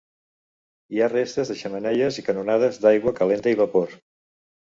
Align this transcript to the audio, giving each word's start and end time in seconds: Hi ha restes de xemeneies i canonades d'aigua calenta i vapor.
Hi 0.95 1.01
ha 1.01 1.09
restes 1.11 1.51
de 1.51 1.57
xemeneies 1.59 2.17
i 2.21 2.25
canonades 2.29 2.81
d'aigua 2.85 3.13
calenta 3.21 3.53
i 3.57 3.59
vapor. 3.61 3.93